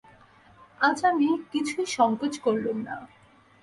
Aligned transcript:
আজ 0.81 0.97
আমি 1.05 1.27
কিছুই 1.51 1.87
সংকোচ 1.97 2.33
করলুম 2.37 2.77
না। 2.87 2.95